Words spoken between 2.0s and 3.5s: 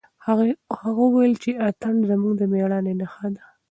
زموږ د مېړانې نښه ده.